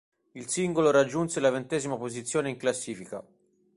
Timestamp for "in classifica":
2.49-3.23